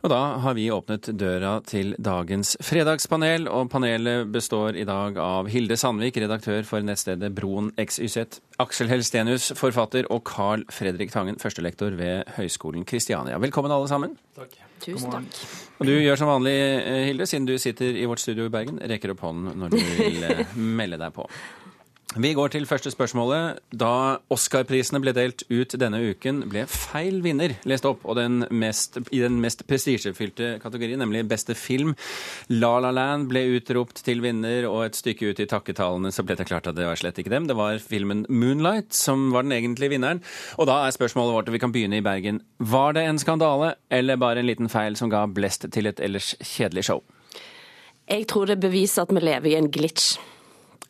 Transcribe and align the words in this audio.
Og 0.00 0.08
da 0.08 0.18
har 0.40 0.54
vi 0.56 0.70
åpnet 0.72 1.10
døra 1.20 1.58
til 1.68 1.90
dagens 2.00 2.54
fredagspanel, 2.64 3.44
og 3.52 3.68
panelet 3.68 4.30
består 4.32 4.78
i 4.80 4.86
dag 4.88 5.18
av 5.20 5.50
Hilde 5.52 5.76
Sandvik, 5.76 6.16
redaktør 6.22 6.64
for 6.64 6.80
nettstedet 6.80 7.28
Broen 7.36 7.68
XYZ, 7.76 8.40
Aksel 8.64 8.88
Helstenius, 8.88 9.50
forfatter, 9.60 10.08
og 10.08 10.24
Carl 10.24 10.64
Fredrik 10.72 11.12
Tangen, 11.12 11.36
førstelektor 11.40 11.92
ved 12.00 12.32
Høgskolen 12.38 12.88
Kristiania. 12.88 13.36
Velkommen 13.44 13.76
alle 13.76 13.92
sammen. 13.92 14.16
Takk. 14.38 14.56
Tusen 14.80 15.12
takk. 15.12 15.40
Og 15.80 15.88
du 15.88 15.92
gjør 15.92 16.16
som 16.16 16.32
vanlig, 16.32 16.56
eh, 16.56 17.04
Hilde, 17.10 17.28
siden 17.28 17.44
du 17.44 17.58
sitter 17.60 17.92
i 18.00 18.06
vårt 18.08 18.24
studio 18.24 18.48
i 18.48 18.52
Bergen, 18.52 18.80
rekker 18.80 19.12
opp 19.12 19.20
hånden 19.28 19.52
når 19.60 19.76
du 19.76 19.80
vil 20.00 20.24
eh, 20.24 20.56
melde 20.56 20.96
deg 21.00 21.12
på. 21.12 21.28
Vi 22.18 22.32
går 22.34 22.50
til 22.50 22.64
første 22.66 22.90
spørsmålet. 22.90 23.60
Da 23.70 24.18
Oscar-prisene 24.34 24.98
ble 24.98 25.12
delt 25.14 25.44
ut 25.46 25.76
denne 25.78 26.00
uken, 26.10 26.40
ble 26.50 26.64
feil 26.66 27.20
vinner 27.22 27.52
lest 27.70 27.84
opp, 27.86 28.02
og 28.02 28.16
den 28.18 28.40
mest, 28.50 28.98
i 29.14 29.20
den 29.22 29.36
mest 29.38 29.62
prestisjefylte 29.68 30.56
kategorien, 30.58 30.98
nemlig 30.98 31.22
beste 31.30 31.54
film. 31.54 31.92
La 32.50 32.72
La 32.82 32.90
Land 32.90 33.28
ble 33.30 33.44
utropt 33.54 34.02
til 34.02 34.24
vinner, 34.24 34.66
og 34.66 34.88
et 34.88 34.98
stykke 34.98 35.30
ut 35.30 35.42
i 35.44 35.46
takketalene 35.52 36.10
så 36.10 36.24
ble 36.26 36.34
det 36.40 36.48
klart 36.50 36.66
at 36.66 36.74
det 36.74 36.88
var 36.88 36.98
slett 36.98 37.20
ikke 37.22 37.30
dem. 37.30 37.46
Det 37.46 37.54
var 37.54 37.78
filmen 37.78 38.26
'Moonlight' 38.26 38.90
som 38.90 39.30
var 39.30 39.46
den 39.46 39.54
egentlige 39.54 39.94
vinneren. 39.94 40.24
Og 40.58 40.66
da 40.66 40.80
er 40.88 40.90
spørsmålet 40.90 41.34
vårt, 41.34 41.48
og 41.48 41.52
vi 41.52 41.62
kan 41.62 41.70
begynne 41.70 42.02
i 42.02 42.02
Bergen. 42.02 42.42
Var 42.58 42.92
det 42.92 43.06
en 43.06 43.22
skandale, 43.22 43.74
eller 43.88 44.16
bare 44.16 44.40
en 44.40 44.50
liten 44.50 44.68
feil 44.68 44.96
som 44.96 45.10
ga 45.10 45.26
blest 45.26 45.70
til 45.70 45.86
et 45.86 46.00
ellers 46.00 46.34
kjedelig 46.42 46.84
show? 46.90 47.04
Jeg 48.10 48.26
tror 48.26 48.46
det 48.46 48.58
beviser 48.58 49.02
at 49.02 49.14
vi 49.14 49.20
lever 49.20 49.46
i 49.46 49.54
en 49.54 49.70
glitch. 49.70 50.18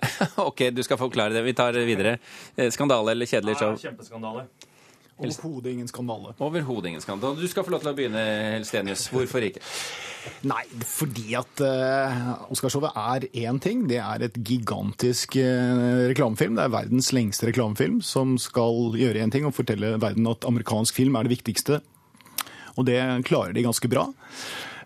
OK, 0.48 0.66
du 0.74 0.82
skal 0.86 1.00
forklare 1.00 1.36
det. 1.36 1.44
Vi 1.46 1.54
tar 1.56 1.76
videre. 1.86 2.18
Eh, 2.56 2.70
Skandale 2.74 3.14
eller 3.14 3.30
kjedelig 3.30 3.58
show? 3.60 3.76
Kjempeskandale. 3.80 4.48
Overhodet 5.20 5.74
ingen 5.74 5.88
skandale. 5.88 6.32
Overhodet 6.40 6.88
ingen 6.88 7.02
skandale. 7.04 7.36
Du 7.36 7.48
skal 7.48 7.64
få 7.66 7.74
lov 7.74 7.82
til 7.82 7.90
å 7.92 7.96
begynne, 7.96 8.22
Helstenius. 8.54 9.04
Hvorfor 9.12 9.44
ikke? 9.44 9.60
Nei, 10.50 10.62
fordi 10.88 11.34
at 11.38 11.62
uh, 11.64 12.46
Oscarshowet 12.52 12.96
er 12.96 13.26
én 13.44 13.60
ting. 13.60 13.84
Det 13.90 14.00
er 14.00 14.24
et 14.24 14.40
gigantisk 14.40 15.36
uh, 15.36 16.08
reklamefilm. 16.08 16.56
Det 16.56 16.64
er 16.64 16.72
verdens 16.72 17.12
lengste 17.16 17.50
reklamefilm 17.50 18.00
som 18.04 18.38
skal 18.40 18.96
gjøre 19.00 19.20
én 19.20 19.32
ting 19.32 19.48
og 19.48 19.56
fortelle 19.56 19.98
verden 20.00 20.28
at 20.30 20.48
amerikansk 20.48 20.96
film 21.02 21.20
er 21.20 21.28
det 21.28 21.36
viktigste. 21.36 21.82
Og 22.78 22.86
det 22.88 23.00
klarer 23.28 23.52
de 23.52 23.66
ganske 23.66 23.92
bra. 23.92 24.08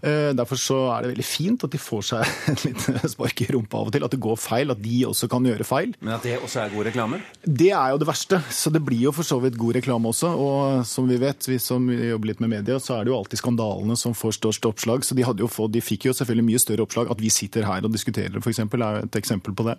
Uh, 0.05 0.31
derfor 0.37 0.61
så 0.61 0.79
er 0.95 1.05
det 1.05 1.13
veldig 1.15 1.27
fint 1.27 1.65
at 1.67 1.73
de 1.73 1.81
får 1.81 2.03
seg 2.11 2.35
en 2.53 2.61
liten 2.67 2.99
spark 3.11 3.45
i 3.45 3.49
rumpa 3.55 3.81
av 3.81 3.91
og 3.91 3.95
til. 3.95 4.07
At 4.07 4.15
det 4.15 4.21
går 4.25 4.41
feil, 4.41 4.75
at 4.75 4.83
de 4.85 5.01
også 5.09 5.29
kan 5.33 5.49
gjøre 5.49 5.67
feil. 5.69 5.95
Men 6.01 6.17
at 6.19 6.27
det 6.27 6.37
også 6.41 6.65
er 6.65 6.75
god 6.75 6.89
reklame? 6.91 7.21
Det 7.45 7.71
er 7.73 7.95
jo 7.95 8.03
det 8.03 8.11
verste. 8.11 8.43
Så 8.53 8.73
det 8.75 8.85
blir 8.85 9.07
jo 9.07 9.15
for 9.17 9.27
så 9.27 9.41
vidt 9.43 9.59
god 9.61 9.79
reklame 9.79 10.13
også. 10.13 10.35
Og 10.35 10.85
som 10.89 11.09
vi 11.11 11.19
vet, 11.23 11.49
vi 11.49 11.59
som 11.63 11.89
jobber 11.89 12.33
litt 12.33 12.45
med 12.45 12.55
media, 12.59 12.79
så 12.83 12.99
er 12.99 13.07
det 13.07 13.15
jo 13.15 13.19
alltid 13.19 13.41
skandalene 13.41 13.99
som 14.01 14.17
får 14.17 14.39
størst 14.41 14.69
oppslag. 14.71 15.07
Så 15.07 15.17
de, 15.17 15.25
jo 15.25 15.51
fått, 15.51 15.75
de 15.75 15.85
fikk 15.85 16.11
jo 16.11 16.17
selvfølgelig 16.17 16.49
mye 16.53 16.63
større 16.63 16.87
oppslag. 16.87 17.11
At 17.15 17.23
vi 17.23 17.33
sitter 17.33 17.67
her 17.69 17.85
og 17.85 17.95
diskuterer 17.95 18.37
det, 18.37 18.45
f.eks., 18.45 18.65
er 18.65 18.87
jo 19.01 19.09
et 19.09 19.21
eksempel 19.21 19.57
på 19.57 19.69
det. 19.71 19.79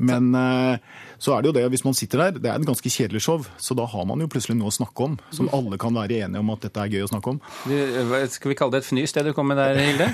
Men 0.00 0.30
eh, 0.34 0.78
så 1.20 1.34
er 1.36 1.42
det 1.44 1.50
jo 1.50 1.52
det, 1.58 1.62
hvis 1.74 1.82
man 1.84 1.92
sitter 1.92 2.22
der, 2.22 2.36
det 2.40 2.48
er 2.48 2.56
et 2.56 2.64
ganske 2.64 2.88
kjedelig 2.88 3.20
show, 3.20 3.42
så 3.60 3.74
da 3.76 3.84
har 3.92 4.06
man 4.08 4.22
jo 4.24 4.28
plutselig 4.32 4.54
noe 4.56 4.70
å 4.70 4.72
snakke 4.72 5.04
om. 5.04 5.16
Som 5.36 5.50
alle 5.52 5.76
kan 5.80 5.92
være 5.92 6.22
enige 6.24 6.40
om 6.40 6.52
at 6.54 6.62
dette 6.64 6.80
er 6.80 6.94
gøy 6.94 7.02
å 7.04 7.10
snakke 7.10 7.34
om. 7.34 7.40
Du, 7.68 7.74
skal 8.32 8.52
vi 8.52 8.56
kalle 8.56 8.72
det 8.72 8.80
et 8.80 8.88
fnys, 8.88 9.12
det 9.12 9.26
du 9.26 9.34
kom 9.36 9.50
med 9.52 9.60
der, 9.60 9.76
Hilde? 9.76 10.06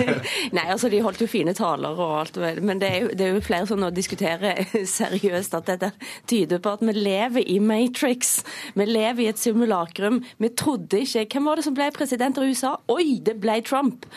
Nei, 0.56 0.64
altså 0.72 0.88
De 0.88 1.02
holdt 1.04 1.20
jo 1.20 1.28
fine 1.28 1.52
taler 1.58 2.00
og 2.00 2.14
alt, 2.22 2.40
men 2.64 2.80
det 2.80 2.88
er 2.88 3.04
jo, 3.04 3.10
det 3.12 3.26
er 3.26 3.36
jo 3.36 3.42
flere 3.44 3.68
som 3.68 3.82
nå 3.84 3.90
diskuterer 3.92 4.62
seriøst 4.96 5.58
at 5.60 5.68
dette 5.74 5.92
tyder 6.32 6.64
på 6.64 6.72
at 6.78 6.86
vi 6.88 6.96
lever 6.96 7.44
i 7.44 7.58
Matrix. 7.60 8.38
Vi 8.78 8.88
lever 8.88 9.26
i 9.26 9.28
et 9.34 9.42
simulakrum. 9.44 10.22
Vi 10.40 10.52
trodde 10.56 11.02
ikke 11.04 11.26
Hvem 11.34 11.50
var 11.50 11.58
det 11.60 11.66
som 11.68 11.76
ble 11.76 11.90
president 11.92 12.40
av 12.40 12.48
USA? 12.48 12.72
Oi, 12.94 13.18
det 13.26 13.36
ble 13.42 13.58
Trump! 13.68 14.08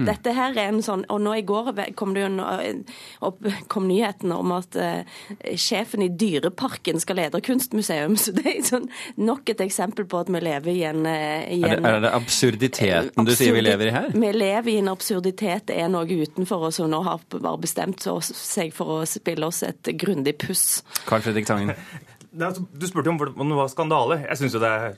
Dette 0.00 0.30
her 0.36 0.54
er 0.54 0.68
en 0.70 0.84
sånn, 0.86 1.02
og 1.10 1.18
nå 1.24 1.32
I 1.40 1.42
går 1.44 1.72
kom 1.98 2.12
det 2.14 2.22
jo 2.22 2.28
en- 2.30 2.84
opp, 3.26 3.40
kom 3.68 3.88
nyheten 4.20 4.32
om 4.32 4.52
at 4.52 4.76
eh, 4.76 5.56
sjefen 5.56 6.02
i 6.02 6.08
Dyreparken 6.08 7.00
skal 7.00 7.16
lede 7.16 7.40
kunstmuseum. 7.40 8.16
Så 8.20 8.32
det 8.32 8.46
er 8.46 8.62
sånn, 8.66 8.88
nok 9.16 9.48
et 9.50 9.60
eksempel 9.60 10.06
på 10.06 10.20
at 10.20 10.28
vi 10.30 10.40
lever 10.40 10.70
i 10.72 10.84
en, 10.84 11.06
i 11.06 11.60
en 11.62 11.64
Er 11.64 11.80
det, 11.80 11.90
er 11.90 12.00
det 12.00 12.12
absurditeten 12.14 13.24
du 13.26 13.34
sier 13.34 13.54
vi 13.54 13.60
lever 13.64 13.90
i 13.90 13.94
her? 13.94 14.10
vi 14.12 14.32
lever 14.32 14.70
i 14.72 14.78
en 14.80 14.88
absurditet. 14.92 15.66
Det 15.70 15.78
er 15.80 15.88
noe 15.88 16.06
utenfor 16.06 16.68
oss 16.68 16.80
som 16.80 16.90
nå 16.90 17.02
har 17.06 17.20
bare 17.32 17.58
bestemt 17.60 18.02
seg 18.02 18.72
for 18.74 19.00
å 19.00 19.04
spille 19.08 19.46
oss 19.46 19.62
et 19.66 19.92
grundig 20.00 20.36
puss. 20.40 20.82
Carl 21.06 21.22
Fredrik 21.24 21.46
Tangen. 21.48 21.74
Det 22.30 22.46
altså- 22.46 22.62
Du 22.78 22.86
spurte 22.86 23.10
om 23.10 23.16
hvordan 23.18 23.48
det 23.50 23.56
var 23.58 23.68
skandale. 23.72 24.20
Jeg 24.28 24.38
syns 24.38 24.52
jo 24.54 24.60
det 24.62 24.68
er, 24.70 24.92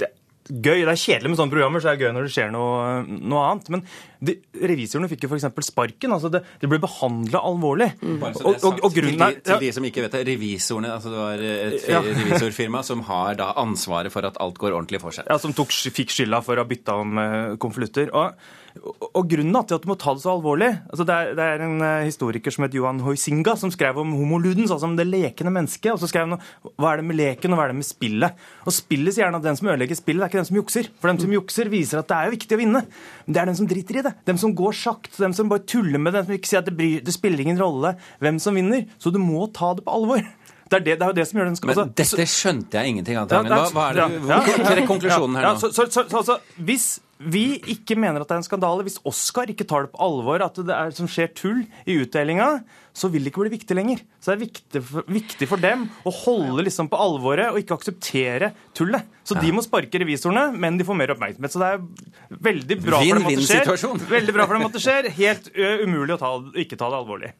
det 0.00 0.06
er 0.06 0.14
gøy. 0.48 0.78
Det 0.86 0.92
er 0.94 1.00
kjedelig 1.02 1.28
med 1.28 1.36
sånne 1.36 1.52
programmer, 1.52 1.82
så 1.84 1.90
det 1.90 1.98
er 1.98 2.06
gøy 2.06 2.14
når 2.16 2.24
det 2.24 2.32
skjer 2.32 2.48
noe, 2.54 3.02
noe 3.04 3.42
annet. 3.50 3.68
Men 3.74 3.82
de, 4.18 4.34
revisorene 4.66 5.08
fikk 5.10 5.26
jo 5.26 5.30
f.eks. 5.30 5.46
sparken. 5.68 6.14
altså 6.16 6.30
Det, 6.32 6.42
De 6.62 6.70
ble 6.70 6.80
behandla 6.82 7.42
alvorlig. 7.46 7.90
Så 8.38 8.50
Og, 8.50 8.90
grunnen 8.94 9.14
til, 9.14 9.24
er 9.24 9.36
de, 9.38 9.44
til 9.46 9.62
de 9.62 9.72
som 9.76 9.86
ikke 9.86 10.04
vet 10.06 10.16
det, 10.18 10.24
revisorene, 10.32 10.92
altså 10.96 11.12
det 11.14 11.20
var 11.22 11.44
et 11.48 11.88
Ja. 11.88 12.02
revisorfirma 12.22 12.82
som 12.86 13.04
har 13.06 13.38
da 13.38 13.52
ansvaret 13.62 14.12
for 14.14 14.26
at 14.26 14.38
alt 14.42 14.58
går 14.58 14.74
ordentlig 14.74 15.02
for 15.02 15.14
seg. 15.14 15.28
ja, 15.30 15.38
Som 15.38 15.54
tok, 15.56 15.70
fikk 15.70 16.14
skylda 16.14 16.42
for 16.44 16.58
å 16.58 16.64
ha 16.66 16.68
bytta 16.68 16.98
om 16.98 17.20
eh, 17.22 17.56
konvolutter. 17.62 18.10
Og, 18.12 18.34
og, 18.78 19.22
grunnen 19.26 19.64
til 19.66 19.78
at 19.78 19.82
du 19.82 19.88
må 19.90 19.96
ta 19.98 20.12
det 20.14 20.22
så 20.22 20.34
alvorlig 20.36 20.68
altså 20.68 21.02
det, 21.08 21.14
er, 21.14 21.30
det 21.34 21.46
er 21.50 21.62
en 21.64 21.80
eh, 21.82 22.04
historiker 22.06 22.52
som 22.54 22.66
het 22.66 22.76
Johan 22.76 23.00
Hoisinga, 23.02 23.56
som 23.58 23.72
skrev 23.74 23.98
om 24.02 24.12
homoludens, 24.18 24.70
altså 24.74 24.86
om 24.90 24.94
det 24.98 25.06
lekende 25.08 25.54
mennesket. 25.54 25.92
Og 25.94 26.02
så 26.02 26.10
skrev 26.10 26.28
han 26.28 26.42
hva 26.78 26.92
er 26.92 27.02
det 27.02 27.08
med 27.08 27.18
leken, 27.18 27.54
og 27.54 27.58
hva 27.60 27.68
er 27.68 27.74
det 27.74 27.80
med 27.80 27.88
spillet. 27.88 28.44
Og 28.66 28.74
spillet 28.74 29.14
sier 29.14 29.26
gjerne 29.26 29.40
at 29.40 29.46
den 29.46 29.58
som 29.58 29.70
ødelegger 29.72 29.98
spillet, 29.98 30.20
det 30.22 30.28
er 30.28 30.32
ikke 30.34 30.42
den 30.42 30.50
som 30.50 30.60
jukser. 30.60 30.90
For 31.00 31.10
den 31.12 31.22
som 31.22 31.34
jukser, 31.38 31.72
viser 31.72 32.02
at 32.02 32.10
det 32.10 32.18
er 32.18 32.28
jo 32.28 32.36
viktig 32.36 32.58
å 32.58 32.60
vinne. 32.60 32.84
Men 33.26 33.34
det 33.36 33.42
er 33.42 33.50
den 33.50 33.58
som 33.58 33.70
driter 33.70 33.98
i 34.00 34.04
det. 34.06 34.07
Dem 34.28 34.40
som 34.40 34.54
går 34.58 34.76
sakte, 34.76 35.16
dem 35.22 35.34
som 35.36 35.50
bare 35.50 35.64
tuller 35.68 35.98
med 36.02 36.12
det, 36.14 36.22
dem 36.24 36.30
som 36.32 36.38
ikke 36.38 36.50
sier 36.52 36.62
at 36.64 36.68
det, 36.70 36.76
bryr, 36.78 37.00
det 37.04 37.14
spiller 37.16 37.44
ingen 37.44 37.60
rolle 37.60 37.94
hvem 38.22 38.40
som 38.42 38.58
vinner. 38.58 38.86
Så 39.02 39.12
du 39.14 39.20
må 39.22 39.46
ta 39.54 39.74
det 39.78 39.86
på 39.86 39.96
alvor. 40.00 40.22
Det 40.68 40.76
er, 40.76 40.84
det, 40.84 40.94
det 41.00 41.04
er 41.06 41.12
jo 41.12 41.16
det 41.16 41.24
som 41.30 41.38
gjør 41.40 41.46
den 41.48 41.54
Men 41.64 41.70
altså, 41.72 41.84
dette 41.96 42.24
skjønte 42.28 42.76
jeg 42.76 42.92
ingenting 42.92 43.16
av. 43.16 43.30
ja. 43.32 43.40
Hva, 43.40 43.60
hva 43.72 43.84
er 43.88 43.94
det, 43.96 44.06
ja, 44.28 44.40
hvor, 44.44 44.72
ja. 44.76 44.86
Konklusjonen 44.90 45.38
her 45.38 45.46
Ja, 45.46 45.52
nå. 45.56 45.62
så, 45.62 45.70
så, 45.72 45.86
så, 45.88 46.04
så, 46.10 46.18
altså, 46.20 46.36
hvis 46.60 46.88
vi 47.18 47.46
ikke 47.72 47.96
mener 47.98 48.22
at 48.22 48.28
det 48.30 48.36
er 48.36 48.42
en 48.42 48.46
skandale, 48.46 48.84
hvis 48.86 49.00
Oscar 49.08 49.48
ikke 49.50 49.64
tar 49.66 49.86
det 49.86 49.94
på 49.94 49.98
alvor, 50.04 50.44
at 50.44 50.60
det 50.60 50.74
er 50.74 50.92
som 50.94 51.08
skjer 51.10 51.32
tull 51.34 51.64
i 51.88 51.96
utdelinga, 52.04 52.50
så 52.94 53.08
vil 53.10 53.24
det 53.24 53.32
ikke 53.32 53.42
bli 53.46 53.52
viktig 53.56 53.74
lenger. 53.78 54.04
Så 54.20 54.30
det 54.30 54.36
er 54.36 54.42
viktig 54.44 54.82
for, 54.90 55.08
viktig 55.16 55.48
for 55.50 55.62
dem 55.62 55.86
å 56.06 56.12
holde 56.14 56.66
liksom 56.68 56.90
på 56.92 57.00
alvoret 57.00 57.48
og 57.50 57.58
ikke 57.62 57.78
akseptere 57.80 58.52
tullet. 58.76 59.08
Så 59.26 59.38
de 59.40 59.50
må 59.54 59.64
sparke 59.64 59.98
revisorene, 60.02 60.50
men 60.54 60.78
de 60.78 60.86
får 60.86 60.98
mer 61.00 61.14
oppmerksomhet. 61.16 61.54
Så 61.56 61.62
det 61.62 61.72
er 61.74 62.17
veldig 62.28 62.76
bra 62.82 62.98
for 62.98 63.04
dem 63.04 63.16
at 63.16 63.30
det. 63.30 63.36
Vinn-vinn-situasjon. 63.36 64.02
Veldig 64.10 64.34
bra 64.36 64.46
for 64.48 64.58
det 64.76 64.82
skjer. 64.84 65.10
Helt 65.18 65.48
umulig 65.56 66.16
å 66.16 66.20
ta, 66.20 66.32
ikke 66.64 66.78
ta 66.78 66.90
det 66.92 67.00
alvorlig. 67.00 67.32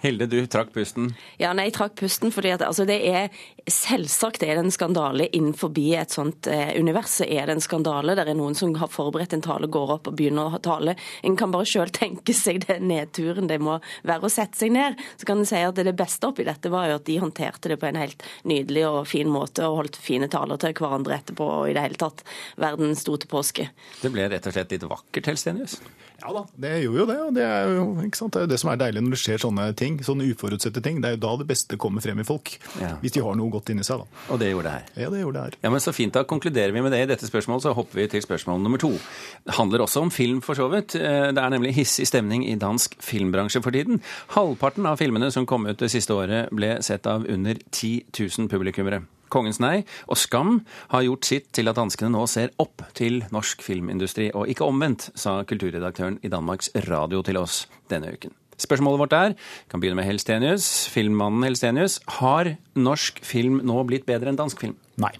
Hilde, 0.00 0.26
du 0.26 0.38
trakk 0.48 0.72
pusten. 0.72 1.10
Ja, 1.40 1.52
nei, 1.52 1.66
jeg 1.68 1.76
trakk 1.76 1.98
pusten 2.00 2.32
fordi 2.32 2.54
at 2.54 2.64
altså, 2.64 2.86
det 2.88 3.00
er 3.10 3.28
Selvsagt 3.70 4.42
er 4.42 4.56
det 4.56 4.62
en 4.64 4.72
skandale 4.72 5.26
innenfor 5.36 5.70
et 5.76 6.10
sånt 6.10 6.48
eh, 6.50 6.72
univers. 6.80 7.20
så 7.20 7.24
er 7.28 7.46
det 7.46 7.54
en 7.54 7.60
skandale. 7.60 8.16
Det 8.16 8.24
er 8.24 8.34
noen 8.34 8.56
som 8.56 8.72
har 8.80 8.88
forberedt 8.90 9.34
en 9.36 9.44
tale, 9.44 9.68
går 9.68 9.92
opp 9.94 10.08
og 10.08 10.16
begynner 10.16 10.56
å 10.56 10.58
tale. 10.58 10.96
En 11.22 11.36
kan 11.36 11.52
bare 11.52 11.68
sjøl 11.68 11.92
tenke 11.94 12.34
seg 12.34 12.64
den 12.66 12.88
nedturen 12.88 13.46
det 13.46 13.60
må 13.62 13.76
være 14.02 14.26
å 14.26 14.32
sette 14.32 14.58
seg 14.58 14.72
ned. 14.74 14.98
Så 15.20 15.28
kan 15.28 15.38
en 15.38 15.46
si 15.46 15.60
at 15.60 15.76
det 15.76 15.94
beste 15.94 16.26
oppi 16.26 16.48
dette 16.48 16.72
var 16.72 16.88
jo 16.88 16.98
at 16.98 17.06
de 17.06 17.20
håndterte 17.20 17.70
det 17.70 17.78
på 17.78 17.90
en 17.90 18.00
helt 18.00 18.24
nydelig 18.48 18.86
og 18.88 19.00
fin 19.12 19.30
måte 19.30 19.68
og 19.68 19.82
holdt 19.84 20.00
fine 20.00 20.30
taler 20.32 20.58
til 20.58 20.74
hverandre 20.80 21.20
etterpå 21.20 21.50
og 21.60 21.70
i 21.70 21.76
det 21.76 21.84
hele 21.84 22.00
tatt 22.00 22.24
verden 22.58 22.96
sto 22.98 23.20
til 23.20 23.30
påske. 23.30 23.70
Det 24.00 24.10
ble 24.10 24.30
rett 24.32 24.48
og 24.48 24.56
slett 24.56 24.72
litt 24.74 24.88
vakkert, 24.88 25.30
Helstenius. 25.30 25.78
Ja 26.20 26.32
da, 26.36 26.42
det 26.60 26.72
gjorde 26.82 27.00
jo 27.00 27.06
det. 27.08 27.18
Og 27.24 27.36
det 27.36 27.44
er 27.46 27.70
jo 27.72 27.84
ikke 28.04 28.18
sant? 28.18 28.34
Det, 28.34 28.42
er 28.42 28.46
jo 28.46 28.52
det 28.52 28.60
som 28.60 28.70
er 28.72 28.80
deilig 28.80 29.02
når 29.04 29.14
det 29.14 29.20
skjer 29.22 29.42
sånne 29.46 29.66
ting. 29.78 29.89
Sånne 29.98 30.26
uforutsette 30.30 30.82
ting. 30.84 31.00
Det 31.02 31.08
er 31.10 31.16
jo 31.16 31.20
da 31.26 31.32
det 31.40 31.46
beste 31.48 31.76
kommer 31.80 32.00
frem 32.04 32.20
i 32.20 32.24
folk. 32.24 32.52
Ja. 32.80 32.92
Hvis 33.02 33.12
de 33.16 33.22
har 33.24 33.34
noe 33.38 33.50
godt 33.50 33.70
inni 33.74 33.82
seg, 33.86 33.98
da. 34.04 34.24
Og 34.32 34.38
det 34.40 34.50
gjorde 34.52 34.68
det 34.70 34.72
her. 34.76 35.04
Ja, 35.04 35.10
det 35.10 35.20
gjorde 35.24 35.38
det 35.38 35.44
her. 35.48 35.58
Ja, 35.64 35.70
men 35.70 35.80
Så 35.80 35.92
fint, 35.96 36.12
da 36.14 36.22
konkluderer 36.24 36.72
vi 36.72 36.80
med 36.82 36.92
det 36.92 37.02
i 37.02 37.06
dette 37.10 37.26
spørsmålet, 37.26 37.62
så 37.62 37.74
hopper 37.74 38.00
vi 38.02 38.06
til 38.08 38.22
spørsmål 38.22 38.60
nummer 38.62 38.78
to. 38.78 38.92
Det 39.44 39.54
handler 39.58 39.80
også 39.86 40.02
om 40.02 40.10
film, 40.10 40.40
for 40.40 40.54
så 40.54 40.68
vidt. 40.70 40.94
Eh, 40.94 41.32
Det 41.32 41.38
er 41.38 41.50
nemlig 41.50 41.74
hissig 41.74 42.06
stemning 42.06 42.44
i 42.48 42.54
dansk 42.56 42.94
filmbransje 43.02 43.62
for 43.62 43.70
tiden. 43.70 44.00
Halvparten 44.36 44.86
av 44.86 44.98
filmene 44.98 45.30
som 45.32 45.46
kom 45.46 45.66
ut 45.66 45.78
det 45.78 45.90
siste 45.90 46.12
året, 46.14 46.50
ble 46.50 46.82
sett 46.82 47.06
av 47.06 47.24
under 47.28 47.54
10 47.70 48.04
000 48.38 48.48
publikummere. 48.48 49.02
Kongens 49.30 49.60
nei 49.60 49.84
og 50.08 50.16
Skam 50.18 50.64
har 50.90 51.02
gjort 51.06 51.24
sitt 51.24 51.52
til 51.52 51.68
at 51.70 51.76
danskene 51.78 52.10
nå 52.10 52.24
ser 52.26 52.50
opp 52.58 52.82
til 52.98 53.22
norsk 53.30 53.62
filmindustri, 53.62 54.32
og 54.34 54.48
ikke 54.50 54.66
omvendt, 54.66 55.10
sa 55.14 55.44
kulturredaktøren 55.44 56.18
i 56.26 56.28
Danmarks 56.28 56.70
Radio 56.88 57.22
til 57.22 57.38
oss 57.38 57.66
denne 57.88 58.10
uken. 58.12 58.34
Spørsmålet 58.60 59.00
vårt 59.02 59.16
er, 59.16 59.34
vi 59.38 59.72
kan 59.72 59.82
begynne 59.82 60.00
med 60.00 60.08
Helstenius, 60.08 60.68
filmmannen 60.92 61.46
Helstenius, 61.48 61.98
har 62.20 62.54
norsk 62.76 63.22
film 63.24 63.62
nå 63.66 63.80
blitt 63.88 64.06
bedre 64.08 64.32
enn 64.32 64.40
dansk 64.40 64.60
film? 64.60 64.76
Nei. 65.00 65.14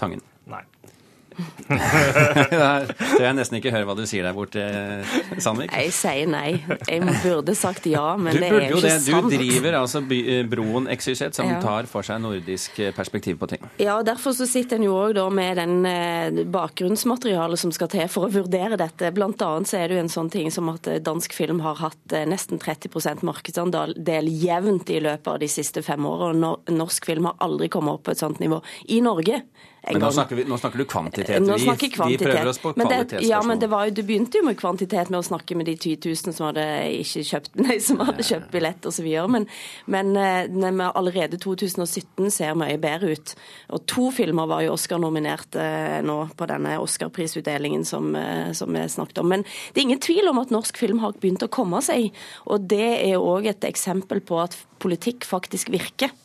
Tangen. 0.00 0.22
Nei. 0.50 0.64
Tror 1.68 3.24
jeg 3.24 3.36
nesten 3.38 3.58
ikke 3.58 3.72
hører 3.74 3.86
hva 3.88 3.94
du 3.98 4.04
sier 4.08 4.26
der 4.26 4.34
borte, 4.36 4.62
Sandvik. 5.42 5.72
Jeg 5.74 5.92
sier 5.96 6.28
nei. 6.30 6.60
Jeg 6.88 7.02
burde 7.24 7.54
sagt 7.58 7.86
ja, 7.90 8.14
men 8.20 8.36
det 8.38 8.48
er 8.50 8.68
jo 8.68 8.76
jo 8.76 8.82
det. 8.84 8.92
sant. 9.04 9.30
Du 9.32 9.36
driver 9.40 9.78
altså 9.80 10.02
eh, 10.14 10.42
Broen 10.48 10.88
XYZ, 10.92 11.30
som 11.36 11.48
Ja. 11.50 11.58
tar 11.62 11.88
for 11.90 12.06
seg 12.06 12.20
nordisk 12.22 12.78
eh, 12.82 12.92
perspektiv 12.96 13.38
på 13.40 13.48
ting. 13.50 13.62
Ja, 13.82 13.98
og 14.00 14.06
Derfor 14.08 14.34
så 14.36 14.46
sitter 14.48 14.76
en 14.78 14.86
jo 14.86 14.94
òg 14.98 15.14
da 15.18 15.26
med 15.32 15.58
den 15.60 15.74
eh, 15.88 16.42
bakgrunnsmaterialet 16.54 17.58
som 17.60 17.72
skal 17.74 17.90
til 17.92 18.06
for 18.12 18.28
å 18.28 18.32
vurdere 18.34 18.78
dette. 18.80 19.10
Blant 19.16 19.42
annet 19.44 19.70
så 19.70 19.80
er 19.80 19.88
det 19.90 19.98
jo 19.98 20.04
en 20.04 20.12
sånn 20.12 20.30
ting 20.32 20.50
som 20.54 20.68
at 20.72 20.88
dansk 21.04 21.32
film 21.36 21.60
har 21.64 21.78
hatt 21.82 22.16
nesten 22.30 22.60
30% 22.62 23.24
markedsandel 23.26 23.94
jevnt 24.28 24.90
i 24.94 25.00
løpet 25.04 25.30
av 25.34 25.38
de 25.42 25.48
siste 25.50 25.82
fem 25.84 26.04
årene. 26.06 26.54
og 26.54 26.72
Norsk 26.74 27.06
film 27.08 27.28
har 27.30 27.36
aldri 27.44 27.68
kommet 27.72 27.98
opp 27.98 28.04
på 28.08 28.14
et 28.14 28.20
sånt 28.22 28.40
nivå. 28.42 28.60
I 28.92 29.00
Norge. 29.04 29.42
En 29.86 29.98
Men 29.98 30.02
nå 30.06 30.10
snakker, 30.16 30.36
vi, 30.36 30.44
nå 30.48 30.56
snakker 30.58 30.80
du 30.80 30.84
kvantitet. 30.88 31.42
Nå 31.44 31.58
snakker 31.60 31.84
jeg 31.84 31.90
vi 31.90 31.96
kvantitet. 31.96 32.30
prøver 32.30 32.48
oss 32.48 32.60
på 32.62 32.70
det, 32.72 33.20
ja, 33.28 33.42
men 33.44 33.60
det, 33.60 33.68
var 33.68 33.88
jo, 33.88 33.92
du 33.98 34.00
begynte 34.06 34.40
jo 34.40 34.46
med 34.46 34.56
kvantitet 34.56 35.10
med 35.12 35.18
å 35.18 35.26
snakke 35.26 35.56
med 35.60 35.68
de 35.68 35.74
10 35.76 35.98
000 36.08 36.36
som 36.38 36.46
hadde 36.48 36.64
ikke 37.02 37.24
kjøpt, 37.28 37.50
nei, 37.66 37.76
som 37.84 38.00
hadde 38.00 38.24
kjøpt 38.24 38.48
billett 38.54 38.88
osv. 38.88 39.10
Men, 39.34 39.46
men 39.92 40.14
eh, 40.16 40.88
allerede 40.88 41.36
2017 41.42 42.32
ser 42.32 42.56
mye 42.56 42.78
bedre 42.80 43.12
ut. 43.12 43.34
Og 43.76 43.84
to 43.90 44.08
filmer 44.14 44.48
var 44.48 44.64
jo 44.64 44.72
Oscar-nominert 44.78 45.58
eh, 45.60 46.00
nå 46.06 46.18
på 46.32 46.48
denne 46.48 46.78
Oscar-prisutdelingen 46.80 47.84
som, 47.88 48.08
eh, 48.16 48.54
som 48.56 48.72
vi 48.72 48.88
snakket 48.88 49.20
om. 49.20 49.28
Men 49.34 49.44
det 49.44 49.82
er 49.82 49.88
ingen 49.90 50.04
tvil 50.04 50.32
om 50.32 50.40
at 50.40 50.54
norsk 50.54 50.80
film 50.80 51.04
har 51.04 51.12
begynt 51.20 51.44
å 51.44 51.52
komme 51.52 51.84
seg. 51.84 52.08
Og 52.48 52.70
det 52.72 52.88
er 53.04 53.20
òg 53.20 53.52
et 53.52 53.68
eksempel 53.68 54.24
på 54.24 54.40
at 54.40 54.56
politikk 54.80 55.28
faktisk 55.28 55.68
virker. 55.74 56.16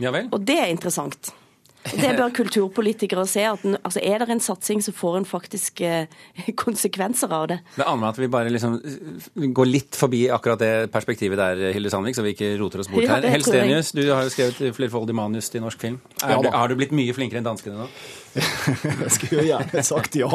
Ja? 0.00 0.10
Og 0.10 0.40
det 0.42 0.58
er 0.58 0.72
interessant. 0.72 1.30
Det 1.80 2.10
bør 2.18 2.28
kulturpolitikere 2.36 3.22
se. 3.26 3.40
at 3.48 3.62
den- 3.62 3.78
altså 3.82 4.00
Er 4.04 4.18
det 4.18 4.28
en 4.30 4.40
satsing, 4.40 4.82
så 4.84 4.92
får 4.92 5.16
en 5.16 5.24
faktisk 5.24 5.80
eh, 5.80 6.06
konsekvenser 6.56 7.32
av 7.32 7.48
det. 7.48 7.60
Det 7.76 7.86
aner 7.86 8.00
meg 8.02 8.08
at 8.10 8.18
vi 8.20 8.28
bare 8.28 8.50
liksom 8.52 8.74
eh, 8.84 9.46
går 9.56 9.66
litt 9.66 9.96
forbi 9.96 10.26
akkurat 10.28 10.58
det 10.60 10.90
perspektivet 10.92 11.40
der, 11.40 11.72
Hilde 11.72 11.90
Sandvik, 11.90 12.14
så 12.16 12.22
vi 12.22 12.34
ikke 12.34 12.52
roter 12.60 12.80
oss 12.84 12.88
bort 12.92 13.08
her. 13.08 13.24
Ja. 13.24 13.32
Helstenius, 13.32 13.92
du 13.96 14.02
har 14.12 14.26
jo 14.26 14.32
skrevet 14.34 14.74
flerfoldig 14.76 15.14
manus 15.16 15.48
til 15.48 15.64
norsk 15.64 15.80
film. 15.80 16.00
Er 16.22 16.36
Ja 16.36 16.52
har 16.52 16.68
du 16.68 16.76
blitt 16.76 16.92
mye 16.92 17.14
flinkere 17.16 17.40
enn 17.40 17.48
danskene 17.48 17.80
nå? 17.80 17.88
Jeg 18.34 19.10
skulle 19.10 19.40
jo 19.42 19.46
gjerne 19.48 19.82
sagt 19.86 20.14
ja, 20.20 20.28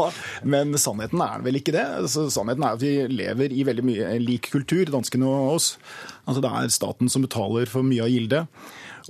men 0.43 0.73
sannheten 0.81 1.21
er 1.23 1.43
vel 1.45 1.59
ikke 1.61 1.75
det. 1.75 1.85
Altså, 2.01 2.25
sannheten 2.33 2.65
er 2.65 2.73
at 2.75 2.81
vi 2.81 2.95
lever 3.07 3.53
i 3.55 3.63
veldig 3.67 3.85
mye 3.85 4.15
lik 4.19 4.49
kultur, 4.51 4.83
danskene 4.91 5.29
og 5.29 5.53
oss. 5.59 5.69
Altså, 6.25 6.41
det 6.43 6.51
er 6.51 6.73
staten 6.73 7.11
som 7.11 7.23
betaler 7.23 7.69
for 7.71 7.85
mye 7.87 8.03
av 8.03 8.11
gildet. 8.11 8.47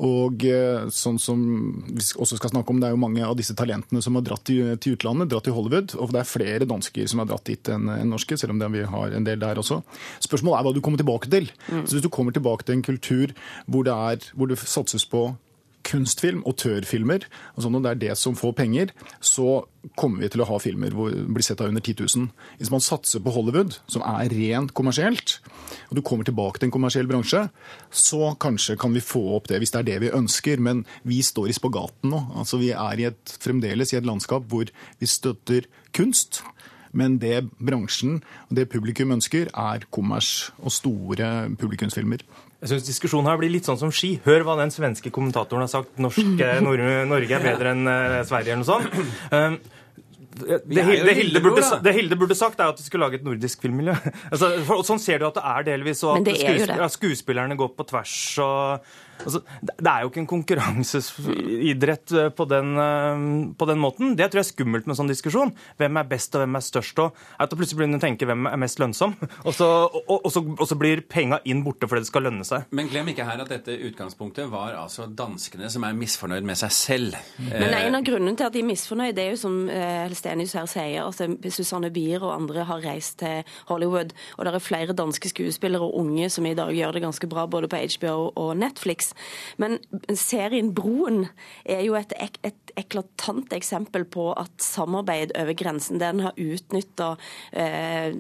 Og 0.04 0.44
eh, 0.50 0.88
sånn 0.92 1.20
som 1.22 1.40
vi 1.88 2.04
også 2.04 2.40
skal 2.40 2.52
snakke 2.52 2.74
om, 2.74 2.82
det 2.82 2.90
er 2.90 2.96
jo 2.96 3.02
mange 3.02 3.24
av 3.24 3.38
disse 3.40 3.56
talentene 3.56 4.02
som 4.04 4.18
har 4.20 4.26
dratt 4.28 4.44
til, 4.50 4.74
til 4.82 4.98
utlandet, 4.98 5.30
dratt 5.32 5.48
til 5.48 5.56
Hollywood. 5.56 5.96
Og 6.02 6.12
det 6.12 6.22
er 6.22 6.30
flere 6.30 6.68
dansker 6.70 7.08
som 7.12 7.24
har 7.24 7.30
dratt 7.32 7.48
dit 7.48 7.72
enn 7.72 7.88
norske, 8.10 8.38
selv 8.40 8.56
om 8.56 8.62
det, 8.62 8.72
vi 8.76 8.84
har 8.92 9.16
en 9.16 9.28
del 9.28 9.40
der 9.42 9.62
også. 9.62 9.82
Spørsmålet 10.26 10.60
er 10.60 10.68
hva 10.68 10.76
du 10.76 10.82
kommer 10.84 11.02
tilbake 11.02 11.32
til. 11.32 11.50
Så 11.72 11.96
Hvis 11.96 12.06
du 12.06 12.12
kommer 12.12 12.36
tilbake 12.36 12.68
til 12.68 12.80
en 12.80 12.86
kultur 12.86 13.36
hvor 13.72 13.88
det, 13.88 13.96
er, 13.96 14.32
hvor 14.36 14.52
det 14.52 14.60
satses 14.60 15.08
på 15.08 15.30
kunstfilm, 15.86 16.42
autørfilmer, 16.50 17.28
sånn, 17.62 17.78
og 17.78 17.86
det 17.86 17.92
er 17.92 18.02
det 18.02 18.18
som 18.20 18.36
får 18.38 18.56
penger, 18.58 18.92
så 19.24 19.64
kommer 20.00 20.24
vi 20.24 20.30
til 20.34 20.42
å 20.42 20.48
ha 20.50 20.58
filmer 20.62 20.96
hvor 20.98 21.12
det 21.14 21.26
blir 21.30 21.46
sett 21.46 21.62
av 21.62 21.70
under 21.70 21.84
10 21.84 22.08
000. 22.18 22.30
Hvis 22.60 22.72
man 22.74 22.84
satser 22.84 23.22
på 23.22 23.34
Hollywood, 23.36 23.78
som 23.92 24.04
er 24.06 24.34
rent 24.34 24.74
kommersielt, 24.78 25.38
og 25.90 26.00
du 26.00 26.02
kommer 26.06 26.28
tilbake 26.28 26.60
til 26.60 26.70
en 26.70 26.76
kommersiell 26.76 27.10
bransje, 27.10 27.46
så 27.94 28.34
kanskje 28.42 28.78
kan 28.82 28.96
vi 28.96 29.04
få 29.06 29.22
opp 29.38 29.52
det, 29.52 29.62
hvis 29.62 29.76
det 29.76 29.84
er 29.84 29.90
det 29.92 30.00
vi 30.08 30.14
ønsker. 30.18 30.62
Men 30.66 30.84
vi 31.06 31.22
står 31.26 31.52
i 31.52 31.58
spagaten 31.58 32.12
nå. 32.14 32.24
Altså, 32.40 32.60
vi 32.62 32.74
er 32.74 33.02
i 33.02 33.10
et, 33.12 33.38
fremdeles 33.42 33.94
i 33.94 34.00
et 34.00 34.08
landskap 34.08 34.50
hvor 34.50 34.72
vi 34.72 35.10
støtter 35.10 35.70
kunst. 35.96 36.42
Men 36.96 37.20
det 37.20 37.50
bransjen 37.60 38.22
og 38.48 38.58
det 38.58 38.70
publikum 38.72 39.12
ønsker, 39.18 39.52
er 39.52 39.86
kommers 39.94 40.50
og 40.62 40.74
store 40.74 41.52
publikumsfilmer. 41.60 42.24
Jeg 42.64 42.72
synes 42.72 42.86
diskusjonen 42.88 43.28
her 43.30 43.40
blir 43.40 43.52
litt 43.52 43.68
sånn 43.68 43.80
som 43.80 43.92
ski. 43.94 44.16
Hør 44.26 44.46
hva 44.48 44.56
den 44.62 44.72
svenske 44.74 45.12
kommentatoren 45.14 45.66
har 45.66 45.72
sagt. 45.72 45.98
Norske, 46.02 46.52
Nor 46.64 46.82
Norge 47.10 47.38
er 47.38 47.44
bedre 47.44 47.74
enn 47.76 47.90
eh, 47.92 48.22
Sverige, 48.28 48.56
eller 48.56 48.64
noe 48.64 48.70
sånt. 48.70 48.96
Um, 49.32 49.58
det, 50.36 50.82
er 50.82 51.06
det, 51.08 51.16
Hilde 51.16 51.40
burde, 51.44 51.64
det 51.84 51.94
Hilde 51.96 52.18
burde 52.20 52.36
sagt, 52.36 52.60
er 52.60 52.74
at 52.74 52.80
vi 52.80 52.88
skulle 52.88 53.08
lage 53.08 53.22
et 53.22 53.28
nordisk 53.28 53.62
filmmiljø. 53.64 53.96
Altså, 54.34 54.52
for, 54.68 54.84
sånn 54.88 55.00
ser 55.04 55.22
du 55.22 55.30
at 55.30 55.38
det 55.38 55.46
er 55.52 55.68
delvis, 55.70 56.04
og 56.08 56.20
at 56.20 56.28
det 56.28 56.72
er 56.76 56.88
skuespillerne 56.92 57.60
går 57.60 57.72
på 57.78 57.88
tvers. 57.92 58.16
og 58.44 58.96
altså, 59.24 59.42
det, 59.62 59.92
er 59.92 60.04
jo 60.04 60.12
ikke 60.12 60.24
en 60.24 60.32
konkurranseidrett 60.32 62.16
eh, 62.16 62.32
på 62.36 62.48
den, 62.50 62.74
eh, 62.82 63.26
på 63.60 63.70
den 63.70 63.82
måten. 63.82 64.16
Det 64.18 64.30
tror 64.32 64.42
jeg 64.42 64.48
er 64.48 64.52
skummelt 64.52 64.90
med 64.90 64.96
en 64.96 65.02
sånn 65.04 65.14
diskusjon. 65.14 65.54
Hvem 65.80 66.02
er 66.02 66.10
best 66.10 66.36
og 66.36 66.44
hvem 66.44 66.60
er 66.60 66.66
størst? 66.66 67.04
Og 67.06 67.22
at 67.38 67.52
du 67.52 67.60
plutselig 67.60 67.82
begynner 67.82 68.02
å 68.02 68.06
tenke 68.06 68.30
hvem 68.30 68.50
er 68.50 68.62
mest 68.62 68.82
lønnsom. 68.82 69.16
Og 69.46 69.54
så, 69.54 69.68
og, 69.86 70.24
og, 70.26 70.30
så, 70.34 70.42
og 70.42 70.66
så 70.68 70.76
blir 70.80 71.04
penga 71.12 71.38
inn 71.46 71.62
borte 71.66 71.88
fordi 71.90 72.02
det 72.02 72.10
skal 72.10 72.24
lønne 72.26 72.46
seg. 72.48 72.66
Men 72.76 72.88
glem 72.90 73.12
ikke 73.12 73.28
her 73.28 73.44
at 73.44 73.52
dette 73.52 73.76
utgangspunktet 73.88 74.48
var 74.50 74.74
altså 74.80 75.06
danskene 75.06 75.70
som 75.72 75.86
er 75.86 75.98
misfornøyd 75.98 76.48
med 76.48 76.58
seg 76.58 76.74
selv. 76.74 77.18
Men 77.38 77.76
Eh, 77.76 77.88
en 77.88 77.98
av 77.98 78.06
grunnene 78.06 78.36
til 78.38 78.48
at 78.48 78.56
de 78.56 78.62
er 78.62 78.68
misfornøyd, 78.68 79.14
det 79.18 79.24
er 79.26 79.34
jo 79.34 79.40
som 79.40 79.56
eh, 79.72 80.06
Helstenius 80.06 80.56
her 80.58 80.68
sier, 80.70 81.04
altså 81.04 81.28
Susanne 81.54 81.92
Bier 81.94 82.24
og 82.24 82.34
andre 82.34 82.66
har 82.68 82.84
reist 82.86 83.20
til 83.22 83.44
Hollywood, 83.70 84.14
og 84.38 84.48
det 84.48 84.54
er 84.54 84.64
flere 84.64 84.98
danske 84.98 85.32
skuespillere 85.32 85.86
og 85.86 85.98
unge 86.02 86.30
som 86.34 86.48
i 86.48 86.56
dag 86.58 86.74
gjør 86.76 86.96
det 86.96 87.04
ganske 87.06 87.30
bra 87.32 87.46
både 87.50 87.70
på 87.72 87.82
HBO 87.98 88.16
og 88.32 88.52
Netflix. 88.60 89.05
Men 89.62 89.78
serien 90.18 90.72
Broen 90.76 91.28
er 91.66 91.84
jo 91.86 91.96
et, 92.00 92.14
ek- 92.22 92.40
et 92.48 92.74
eklatant 92.80 93.54
eksempel 93.56 94.04
på 94.12 94.30
at 94.38 94.52
samarbeid 94.64 95.32
over 95.40 95.56
grensen, 95.58 96.00
der 96.02 96.12
en 96.16 96.24
har 96.26 96.40
utnytta 96.42 97.12
eh, 97.56 98.12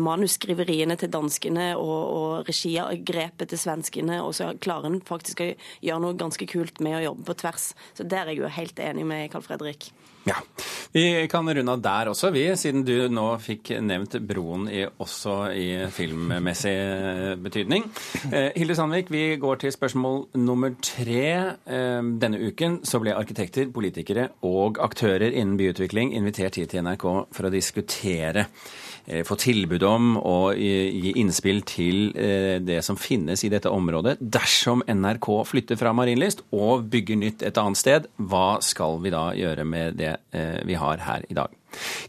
manusskriveriene 0.00 0.96
til 1.00 1.12
danskene 1.14 1.70
og, 1.78 2.00
og 2.18 2.50
regigrepet 2.50 3.52
til 3.52 3.60
svenskene, 3.60 4.20
og 4.24 4.34
så 4.38 4.52
klarer 4.58 4.90
en 4.90 5.00
faktisk 5.04 5.44
å 5.44 5.50
gjøre 5.84 6.02
noe 6.06 6.18
ganske 6.18 6.48
kult 6.50 6.80
med 6.84 6.98
å 6.98 7.04
jobbe 7.10 7.28
på 7.30 7.38
tvers. 7.44 7.70
Så 7.94 8.06
der 8.08 8.24
er 8.26 8.34
jeg 8.34 8.42
jo 8.44 8.54
helt 8.58 8.82
enig 8.82 9.06
med 9.08 9.30
Carl 9.32 9.46
Fredrik. 9.46 9.90
Ja. 10.24 10.36
Vi 10.94 11.28
kan 11.28 11.48
runde 11.54 11.72
av 11.72 11.80
der 11.82 12.08
også, 12.08 12.30
vi, 12.32 12.44
siden 12.56 12.84
du 12.86 13.08
nå 13.12 13.26
fikk 13.42 13.72
nevnt 13.82 14.14
broen 14.24 14.68
i, 14.70 14.84
også 14.86 15.34
i 15.50 15.66
filmmessig 15.92 16.70
eh, 16.72 17.32
betydning. 17.42 17.88
Eh, 18.30 18.52
Hilde 18.54 18.76
Sandvik, 18.78 19.10
vi 19.10 19.24
går 19.42 19.58
til 19.64 19.74
spørsmål 19.74 20.22
nummer 20.38 20.72
tre. 20.78 21.26
Eh, 21.66 22.10
denne 22.22 22.40
uken 22.46 22.78
så 22.86 23.02
ble 23.02 23.16
arkitekter, 23.18 23.68
politikere 23.74 24.30
og 24.46 24.78
aktører 24.86 25.34
innen 25.34 25.58
byutvikling 25.58 26.14
invitert 26.14 26.60
hit 26.62 26.72
til 26.72 26.86
NRK 26.86 27.08
for 27.34 27.50
å 27.50 27.52
diskutere 27.52 28.46
eh, 29.04 29.26
få 29.26 29.36
tilbud 29.42 29.84
om 29.90 30.14
og 30.22 30.54
gi 30.54 31.16
innspill 31.20 31.64
til 31.68 32.14
eh, 32.14 32.62
det 32.62 32.80
som 32.86 32.96
finnes 32.96 33.42
i 33.42 33.50
dette 33.52 33.72
området. 33.72 34.20
Dersom 34.22 34.86
NRK 34.86 35.30
flytter 35.50 35.82
fra 35.82 35.92
Marienlyst 35.92 36.46
og 36.54 36.86
bygger 36.94 37.20
nytt 37.26 37.44
et 37.50 37.60
annet 37.60 37.82
sted, 37.82 38.08
hva 38.22 38.60
skal 38.62 39.02
vi 39.02 39.12
da 39.12 39.26
gjøre 39.36 39.66
med 39.68 39.98
det 39.98 40.13
eh, 40.34 40.60
vi 40.66 40.76
har 40.78 41.00
her 41.04 41.24
i 41.28 41.36
dag? 41.36 41.52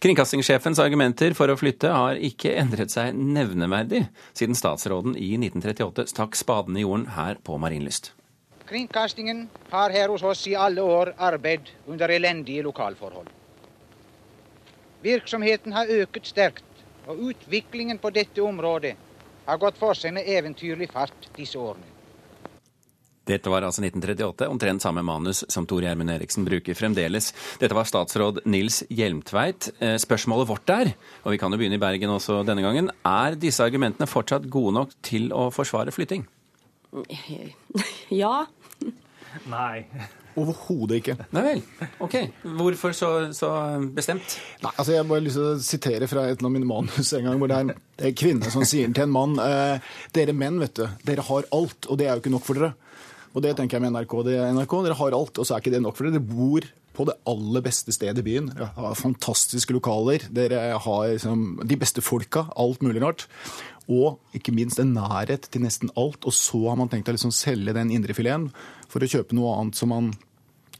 Kringkastingssjefens 0.03 0.79
argumenter 0.83 1.33
for 1.37 1.49
å 1.49 1.57
flytte 1.59 1.91
har 1.93 2.19
ikke 2.21 2.53
endret 2.59 2.93
seg 2.93 3.15
nevneverdig 3.17 4.05
siden 4.33 4.57
statsråden 4.57 5.15
i 5.17 5.33
1938 5.39 6.07
stakk 6.13 6.37
spaden 6.37 6.77
i 6.77 6.85
jorden 6.85 7.09
her 7.15 7.41
på 7.43 7.57
Marienlyst. 7.61 8.11
Kringkastingen 8.65 9.47
har 9.69 9.93
her 9.93 10.09
hos 10.09 10.23
oss 10.25 10.45
i 10.49 10.55
alle 10.57 10.81
år 10.81 11.13
arbeidet 11.17 11.73
under 11.87 12.09
elendige 12.09 12.65
lokalforhold. 12.65 13.27
Virksomheten 15.05 15.73
har 15.73 15.91
øket 16.01 16.25
sterkt, 16.25 16.63
og 17.05 17.19
utviklingen 17.29 17.99
på 18.01 18.09
dette 18.09 18.41
området 18.41 18.95
har 19.45 19.59
gått 19.61 19.77
for 19.77 19.93
seg 19.93 20.15
med 20.17 20.25
eventyrlig 20.25 20.89
fart 20.89 21.29
disse 21.37 21.59
årene. 21.61 21.94
Dette 23.25 23.49
var 23.49 23.65
altså 23.65 23.81
1938, 23.83 24.47
omtrent 24.51 24.83
samme 24.85 25.01
manus 25.05 25.43
som 25.51 25.65
Tor 25.69 25.81
Gjermund 25.85 26.13
Eriksen 26.13 26.45
bruker 26.45 26.77
fremdeles. 26.77 27.31
Dette 27.61 27.75
var 27.77 27.87
statsråd 27.89 28.43
Nils 28.45 28.83
Hjelmtveit. 28.93 29.71
Eh, 29.79 29.95
Spørsmålet 30.01 30.49
vårt 30.51 30.69
er, 30.75 30.93
og 31.23 31.33
vi 31.33 31.39
kan 31.41 31.53
jo 31.53 31.59
begynne 31.61 31.79
i 31.79 31.81
Bergen 31.81 32.13
også 32.13 32.43
denne 32.45 32.65
gangen, 32.65 32.91
er 33.05 33.37
disse 33.41 33.65
argumentene 33.65 34.07
fortsatt 34.09 34.45
gode 34.53 34.75
nok 34.77 34.93
til 35.05 35.31
å 35.33 35.47
forsvare 35.53 35.93
flytting? 35.95 36.27
Ja. 38.13 38.45
Nei. 39.51 39.83
Overhodet 40.39 40.99
ikke. 40.99 41.15
Nei 41.35 41.41
vel. 41.45 41.61
Ok. 42.03 42.15
Hvorfor 42.59 42.93
så, 42.95 43.09
så 43.35 43.49
bestemt? 43.95 44.37
Nei, 44.63 44.71
altså 44.75 44.93
Jeg 44.93 45.01
har 45.01 45.09
bare 45.09 45.23
lyst 45.23 45.39
til 45.39 45.47
å 45.47 45.59
sitere 45.63 46.09
fra 46.11 46.25
et 46.31 46.43
av 46.43 46.51
mine 46.51 46.67
manus 46.67 47.13
en 47.15 47.27
gang, 47.27 47.39
hvor 47.39 47.51
det 47.51 47.57
er 47.57 48.09
en 48.09 48.17
kvinne 48.19 48.51
som 48.51 48.65
sier 48.67 48.91
til 48.95 49.07
en 49.07 49.13
mann 49.15 49.37
eh, 49.41 49.83
Dere 50.15 50.35
menn, 50.35 50.59
vet 50.63 50.75
du, 50.79 50.85
dere 51.07 51.23
har 51.27 51.47
alt, 51.55 51.87
og 51.87 51.99
det 51.99 52.07
er 52.09 52.13
jo 52.17 52.23
ikke 52.23 52.35
nok 52.35 52.47
for 52.47 52.59
dere. 52.61 52.73
Og 53.35 53.43
det 53.43 53.53
tenker 53.57 53.77
jeg 53.77 53.83
med 53.83 53.93
NRK. 53.97 54.17
Det 54.23 54.39
NRK, 54.55 54.73
Dere 54.85 54.97
har 54.97 55.15
alt, 55.17 55.37
og 55.37 55.45
så 55.47 55.55
er 55.55 55.63
ikke 55.63 55.75
det 55.75 55.83
nok 55.83 55.97
for 55.97 56.07
dere. 56.07 56.17
Dere 56.17 56.29
bor 56.29 56.67
på 56.95 57.05
det 57.09 57.17
aller 57.27 57.63
beste 57.65 57.91
stedet 57.91 58.21
i 58.21 58.25
byen. 58.25 58.47
Dere 58.53 58.69
har 58.77 58.95
fantastiske 58.95 59.75
lokaler. 59.75 60.23
Dere 60.31 60.61
har 60.79 61.07
liksom, 61.11 61.41
de 61.67 61.79
beste 61.79 62.03
folka. 62.05 62.45
Alt 62.55 62.85
mulig 62.85 63.03
rart. 63.03 63.27
Og 63.91 64.21
ikke 64.35 64.55
minst 64.55 64.79
en 64.79 64.95
nærhet 64.95 65.49
til 65.51 65.65
nesten 65.65 65.91
alt. 65.99 66.23
Og 66.23 66.33
så 66.33 66.63
har 66.69 66.79
man 66.79 66.91
tenkt 66.91 67.11
å 67.11 67.17
liksom 67.17 67.35
selge 67.35 67.75
den 67.75 67.91
indrefileten 67.93 68.47
for 68.87 69.03
å 69.03 69.11
kjøpe 69.11 69.35
noe 69.35 69.57
annet 69.59 69.83
som 69.83 69.91
man 69.91 70.13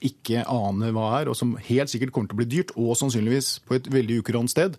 ikke 0.06 0.44
aner 0.52 0.92
hva 0.96 1.10
er, 1.20 1.30
og 1.32 1.38
som 1.40 1.56
helt 1.68 1.92
sikkert 1.92 2.12
kommer 2.14 2.30
til 2.30 2.38
å 2.38 2.42
bli 2.42 2.50
dyrt, 2.52 2.74
og 2.78 2.98
sannsynligvis 3.00 3.60
på 3.66 3.78
et 3.78 3.88
veldig 3.90 4.20
ukurant 4.22 4.52
sted, 4.52 4.76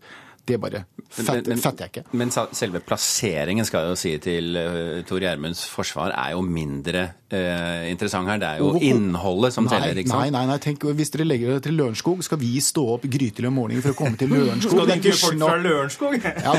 det 0.47 0.61
bare 0.63 0.85
fatter, 1.11 1.43
men, 1.51 1.59
fatter 1.63 1.87
jeg 1.87 1.93
ikke. 1.95 2.17
Men 2.19 2.31
selve 2.35 2.81
plasseringen, 2.87 3.67
skal 3.67 3.87
jeg 3.87 3.95
jo 3.95 3.99
si 4.01 4.13
til 4.23 4.57
uh, 4.59 5.03
Tor 5.09 5.23
Gjermunds 5.23 5.65
forsvar, 5.71 6.13
er 6.15 6.35
jo 6.37 6.43
mindre 6.47 7.03
uh, 7.33 7.83
interessant 7.91 8.29
her. 8.31 8.39
Det 8.43 8.49
er 8.49 8.61
jo 8.63 8.69
Hvorfor- 8.71 8.87
innholdet 8.91 9.53
som 9.57 9.67
Nei, 9.67 9.73
teller, 9.75 10.01
ikke 10.03 10.13
sant? 10.13 10.21
nei, 10.23 10.31
nei, 10.37 10.45
nei. 10.53 10.59
tenk, 10.63 10.87
hvis 11.01 11.11
dere 11.15 11.27
legger 11.27 11.55
dere 11.57 11.65
til 11.67 11.77
Lørenskog, 11.81 12.23
skal 12.27 12.41
vi 12.43 12.53
stå 12.63 12.85
opp 12.97 13.07
grytidlig 13.11 13.51
om 13.51 13.57
morgenen 13.59 13.83
for 13.85 13.95
å 13.97 13.99
komme 13.99 14.21
til 14.21 14.31
Lørenskog? 14.37 14.77
Skal 14.77 14.87
du 14.87 14.93
Det 14.93 14.99
ikke 15.03 15.21
folk 15.25 15.43
fra 15.43 15.59
Lørenskog? 15.65 16.17
Ja. 16.27 16.55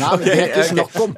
Nei, 0.00 0.10
men 0.12 0.24
det 0.26 0.36
er 0.36 0.44
ikke 0.50 0.66
snakk 0.72 1.00
om. 1.04 1.16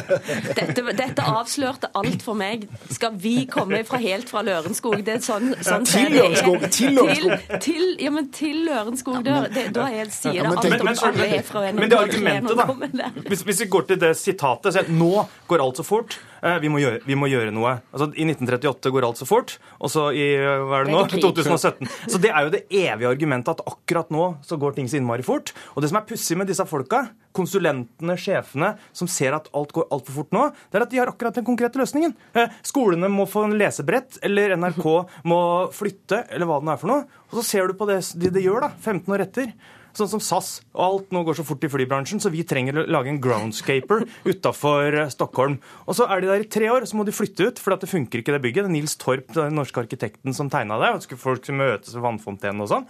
Dette, 0.60 0.84
dette 0.98 1.24
avslørte 1.26 1.90
alt 1.98 2.22
for 2.24 2.38
meg. 2.38 2.66
Skal 2.92 3.14
vi 3.20 3.34
komme 3.50 3.82
fra 3.88 4.00
helt 4.02 4.30
fra 4.30 4.42
Lørenskog? 4.46 4.98
Det 5.06 5.16
er 5.18 5.24
sånn, 5.24 5.52
sånn 5.64 5.86
Til 5.88 6.06
er. 6.06 6.16
Lørenskog, 6.18 6.66
til 6.74 6.96
Lørenskog. 6.98 7.46
Til, 7.50 7.60
til, 7.66 7.86
ja, 8.04 8.12
men 8.14 8.30
til 8.34 8.62
Lørenskog. 8.68 9.20
Da, 9.26 9.42
det, 9.52 9.66
da 9.76 9.86
er, 9.90 10.10
sier 10.14 10.36
Ja, 10.40 10.46
det 10.50 10.58
alt 10.60 10.84
om 10.86 10.90
Men, 11.06 11.76
men, 11.80 11.90
det 11.90 11.98
argumentet, 11.98 12.56
da. 12.58 13.10
Hvis, 13.30 13.44
hvis 13.48 13.60
vi 13.64 13.68
går 13.72 13.86
til 13.90 14.00
det 14.02 14.12
sitatet 14.18 14.74
så 14.76 14.82
Nå 14.90 15.24
går 15.50 15.62
alt 15.64 15.80
så 15.80 15.84
fort. 15.86 16.18
eh, 16.42 16.58
Vi 16.62 16.68
må, 16.72 16.80
gjøre, 16.82 17.00
vi 17.06 17.16
må 17.18 17.28
gjøre 17.30 17.52
noe. 17.54 17.76
Altså, 17.92 18.10
I 18.14 18.26
1938 18.28 18.92
går 18.94 19.06
alt 19.08 19.20
så 19.20 19.28
fort, 19.28 19.56
og 19.80 19.90
så 19.92 20.08
i 20.16 20.26
eh, 20.36 20.64
hva 20.66 20.80
er 20.82 20.88
det 20.88 20.94
nå? 20.94 21.04
Det 21.06 21.18
er 21.18 21.22
krig. 21.22 21.46
2017. 21.46 21.90
Så 22.12 22.20
det 22.22 22.30
er 22.34 22.46
jo 22.46 22.52
det 22.54 22.62
evige 22.70 23.10
argumentet 23.10 23.56
at 23.56 23.64
akkurat 23.72 24.10
nå 24.14 24.28
så 24.46 24.58
går 24.60 24.76
ting 24.78 24.88
så 24.90 25.00
innmari 25.00 25.24
fort. 25.26 25.54
Og 25.74 25.82
det 25.84 25.90
som 25.92 26.00
er 26.00 26.06
pussig 26.08 26.38
med 26.40 26.50
disse 26.50 26.66
folka, 26.68 27.06
konsulentene, 27.36 28.16
sjefene, 28.18 28.72
som 28.96 29.08
ser 29.10 29.36
at 29.36 29.46
alt 29.56 29.72
går 29.76 29.86
altfor 29.94 30.16
fort 30.20 30.32
nå, 30.34 30.46
det 30.70 30.80
er 30.80 30.84
at 30.86 30.90
de 30.94 30.98
har 31.00 31.10
akkurat 31.12 31.36
den 31.38 31.46
konkrete 31.46 31.78
løsningen. 31.80 32.14
Eh, 32.34 32.50
Skolene 32.66 33.10
må 33.12 33.26
få 33.30 33.44
en 33.46 33.56
lesebrett, 33.60 34.18
eller 34.26 34.56
NRK 34.58 34.86
må 35.30 35.40
flytte, 35.74 36.24
eller 36.30 36.50
hva 36.50 36.58
det 36.62 36.74
er 36.74 36.80
for 36.82 36.90
noe. 36.92 37.04
Og 37.30 37.38
så 37.40 37.46
ser 37.46 37.70
du 37.70 37.76
på 37.78 37.86
det 37.90 38.00
de, 38.18 38.32
de 38.34 38.42
gjør, 38.42 38.66
da, 38.66 38.72
15 38.82 39.14
år 39.14 39.24
etter. 39.28 39.52
Sånn 39.96 40.10
som 40.12 40.22
SAS. 40.22 40.60
og 40.74 40.82
Alt 40.84 41.14
nå 41.14 41.22
går 41.26 41.38
så 41.40 41.44
fort 41.46 41.64
i 41.66 41.70
flybransjen, 41.70 42.22
så 42.22 42.32
vi 42.32 42.44
trenger 42.46 42.80
å 42.82 42.86
lage 42.90 43.10
en 43.12 43.20
groundscaper 43.22 44.06
utafor 44.28 44.98
Stockholm. 45.12 45.58
Og 45.86 45.98
så 45.98 46.06
er 46.06 46.22
de 46.22 46.30
der 46.30 46.44
i 46.44 46.50
tre 46.50 46.70
år, 46.70 46.86
så 46.86 46.98
må 46.98 47.06
de 47.06 47.14
flytte 47.14 47.50
ut, 47.50 47.62
for 47.62 47.74
det 47.74 47.90
funker 47.90 48.22
ikke 48.22 48.36
det 48.36 48.42
bygget. 48.44 48.66
Det 48.66 48.70
er 48.70 48.76
Nils 48.78 48.96
Torp, 49.00 49.32
den 49.34 49.58
norske 49.58 49.82
arkitekten, 49.82 50.34
som 50.36 50.50
tegna 50.52 50.78
det. 50.82 50.92
og 50.94 51.18
folk 51.18 51.42
skulle 51.42 51.62
møtes 51.62 51.94
ved 51.96 52.06
vannfontenen 52.06 52.62
og 52.64 52.70
sånn. 52.70 52.88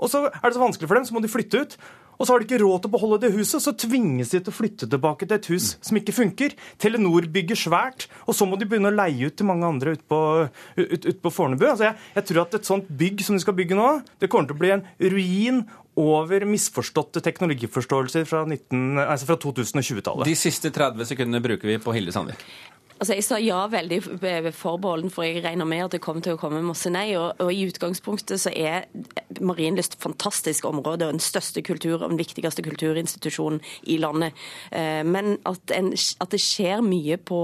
Og 0.00 0.08
så 0.08 0.26
er 0.30 0.46
det 0.46 0.56
så 0.56 0.64
vanskelig 0.64 0.88
for 0.88 0.98
dem, 0.98 1.06
så 1.06 1.14
må 1.16 1.22
de 1.22 1.32
flytte 1.32 1.60
ut. 1.60 1.76
Og 2.20 2.26
så 2.28 2.34
har 2.34 2.42
de 2.42 2.48
ikke 2.48 2.60
råd 2.60 2.82
til 2.84 2.90
å 2.90 2.94
beholde 2.94 3.18
det 3.22 3.32
huset, 3.32 3.62
så 3.64 3.72
tvinges 3.72 4.34
de 4.34 4.42
til 4.42 4.52
å 4.52 4.54
flytte 4.54 4.88
tilbake 4.92 5.24
til 5.24 5.38
et 5.38 5.50
hus 5.54 5.70
som 5.80 5.96
ikke 5.96 6.14
funker. 6.14 6.56
Telenor 6.80 7.24
bygger 7.32 7.56
svært, 7.56 8.10
og 8.28 8.36
så 8.36 8.44
må 8.48 8.60
de 8.60 8.68
begynne 8.68 8.92
å 8.92 8.96
leie 8.96 9.30
ut 9.30 9.38
til 9.40 9.48
mange 9.48 9.68
andre 9.68 9.96
ute 9.96 10.04
på, 10.04 10.20
ut, 10.76 11.06
ut 11.08 11.22
på 11.24 11.32
Fornebu. 11.32 11.64
Altså 11.70 11.88
jeg, 11.88 11.96
jeg 12.18 12.28
tror 12.28 12.42
at 12.44 12.58
et 12.60 12.68
sånt 12.68 12.90
bygg 13.00 13.24
som 13.24 13.38
de 13.38 13.44
skal 13.44 13.56
bygge 13.56 13.78
nå, 13.78 13.92
det 14.20 14.28
kommer 14.28 14.50
til 14.50 14.58
å 14.58 14.60
bli 14.60 14.74
en 14.76 14.84
ruin 15.00 15.64
over 16.00 16.44
misforståtte 16.48 17.22
teknologiforståelser 17.24 18.28
fra, 18.28 18.44
19 18.46 19.00
altså 19.00 19.32
fra 19.32 19.38
2020-tallet. 19.40 20.28
De 20.28 20.36
siste 20.38 20.72
30 20.74 21.08
sekundene 21.08 21.42
bruker 21.44 21.72
vi 21.72 21.80
på 21.82 21.96
Hilde 21.96 22.14
Sandvik. 22.14 22.44
Altså, 23.00 23.14
Jeg 23.14 23.24
sa 23.24 23.38
ja 23.40 23.66
veldig 23.72 24.02
forbeholden, 24.52 25.10
for 25.10 25.24
jeg 25.24 25.44
regner 25.44 25.64
med 25.64 25.86
at 25.86 25.94
det 25.96 26.02
kommer 26.04 26.20
til 26.20 26.36
å 26.36 26.40
komme 26.40 26.60
masse 26.60 26.90
nei. 26.92 27.14
Og, 27.16 27.32
og 27.40 27.52
i 27.52 27.64
utgangspunktet 27.64 28.42
så 28.42 28.52
er 28.52 28.90
Marienlyst 29.40 29.96
et 29.96 30.02
fantastisk 30.04 30.66
område 30.68 31.08
og 31.08 31.16
den 31.16 31.24
største 31.24 31.62
kultur 31.64 32.02
og 32.02 32.10
den 32.10 32.20
viktigste 32.20 32.64
kulturinstitusjonen 32.66 33.62
i 33.88 33.96
landet. 34.02 34.36
Eh, 34.70 35.00
Men 35.04 35.38
at, 35.48 35.72
en, 35.72 35.94
at 35.96 36.30
det 36.30 36.42
skjer 36.44 36.84
mye 36.84 37.16
på 37.16 37.40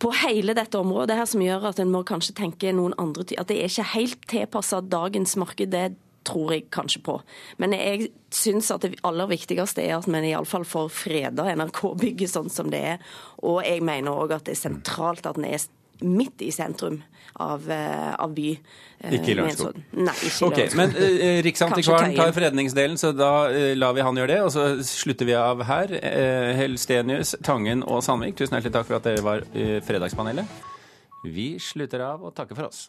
på 0.00 0.08
hele 0.16 0.54
dette 0.56 0.78
området 0.80 1.12
her 1.18 1.26
som 1.28 1.42
gjør 1.44 1.66
at 1.68 1.80
en 1.82 1.90
må 1.92 2.00
kanskje 2.08 2.32
tenke 2.38 2.70
noen 2.72 2.94
andre 2.96 3.26
At 3.36 3.50
det 3.50 3.58
er 3.60 3.68
ikke 3.68 3.90
helt 3.92 4.22
tilpassa 4.32 4.80
dagens 4.80 5.36
marked. 5.36 5.68
det 5.68 5.92
tror 6.26 6.54
jeg 6.54 6.68
kanskje 6.72 7.02
på. 7.06 7.16
Men 7.62 7.74
jeg 7.76 8.10
syns 8.34 8.70
at 8.74 8.84
det 8.84 9.00
aller 9.06 9.30
viktigste 9.30 9.82
er 9.82 9.96
at 9.98 10.08
vi 10.10 10.22
iallfall 10.30 10.66
får 10.68 10.90
freda 10.92 11.48
NRK-bygget 11.54 12.32
sånn 12.32 12.50
som 12.52 12.70
det 12.72 12.82
er. 12.94 13.04
Og 13.42 13.62
jeg 13.64 13.84
mener 13.86 14.12
òg 14.12 14.36
at 14.36 14.48
det 14.48 14.56
er 14.56 14.64
sentralt 14.68 15.26
at 15.26 15.38
den 15.40 15.48
er 15.50 15.62
midt 16.00 16.42
i 16.42 16.50
sentrum 16.52 17.02
av, 17.40 17.70
eh, 17.70 18.14
av 18.14 18.34
by. 18.34 18.58
eh, 19.00 19.14
Ikke 19.16 19.32
i 19.32 19.34
Lørenskog. 19.34 19.76
Nei, 19.92 20.14
ikke 20.14 20.44
i 20.44 20.46
Ok, 20.46 20.56
Lørenskog. 20.56 20.76
Men 20.76 20.94
uh, 20.96 21.42
Riksantikvaren 21.44 22.16
tar 22.16 22.32
fredningsdelen, 22.36 22.96
så 23.00 23.12
da 23.16 23.32
uh, 23.48 23.74
lar 23.76 23.92
vi 23.96 24.04
han 24.04 24.16
gjøre 24.16 24.32
det. 24.32 24.40
Og 24.44 24.52
så 24.52 24.66
slutter 24.84 25.28
vi 25.28 25.36
av 25.36 25.64
her. 25.68 25.92
Uh, 25.92 26.52
Helstenius, 26.56 27.34
Tangen 27.44 27.84
og 27.84 28.02
Sandvik, 28.04 28.36
tusen 28.36 28.56
hjertelig 28.56 28.76
takk 28.78 28.88
for 28.88 29.00
at 29.00 29.08
dere 29.08 29.24
var 29.24 29.44
uh, 29.44 29.76
Fredagspanelet. 29.84 30.48
Vi 31.24 31.52
slutter 31.60 32.00
av 32.00 32.24
og 32.24 32.34
takker 32.36 32.56
for 32.56 32.70
oss. 32.72 32.88